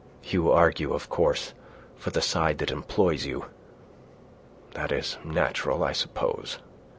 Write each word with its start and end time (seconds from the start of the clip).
"You 0.23 0.49
argue, 0.49 0.93
of 0.95 1.09
course, 1.09 1.53
for 1.95 2.09
the 2.09 2.23
side 2.23 2.57
that 2.57 2.71
employs 2.71 3.27
you. 3.27 3.45
That 4.73 4.91
is 4.91 5.19
natural, 5.23 5.83
I 5.83 5.91
suppose." 5.91 6.57